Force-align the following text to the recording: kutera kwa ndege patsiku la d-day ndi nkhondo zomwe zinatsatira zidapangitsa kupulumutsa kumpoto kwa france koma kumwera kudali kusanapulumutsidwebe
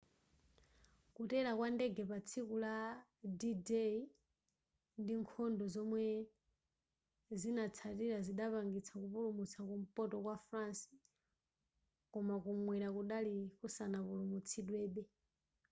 kutera 1.15 1.51
kwa 1.57 1.67
ndege 1.75 2.03
patsiku 2.11 2.53
la 2.63 2.75
d-day 3.39 3.95
ndi 5.01 5.13
nkhondo 5.21 5.65
zomwe 5.73 6.03
zinatsatira 7.39 8.17
zidapangitsa 8.25 8.93
kupulumutsa 9.01 9.59
kumpoto 9.67 10.15
kwa 10.23 10.35
france 10.47 10.83
koma 12.11 12.35
kumwera 12.43 12.87
kudali 12.95 13.35
kusanapulumutsidwebe 13.59 15.03